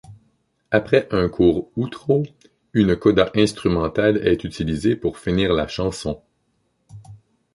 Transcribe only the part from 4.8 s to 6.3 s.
pour finir la chanson.